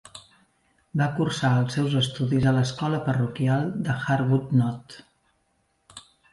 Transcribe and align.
Va 1.01 1.09
cursar 1.19 1.51
els 1.57 1.75
seus 1.79 1.97
estudis 2.01 2.49
a 2.49 2.55
l'escola 2.57 3.03
parroquial 3.11 3.71
d'Arbuthnott. 3.85 5.01